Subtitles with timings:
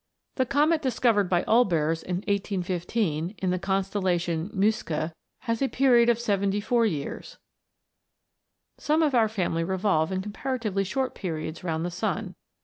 [0.37, 6.17] The Comet discovered by Olbers, in 1815, in the constellation Musca, has a period of
[6.19, 7.37] 74 years.
[8.79, 12.33] Some of our family revolve in comparatively short periods round the sun.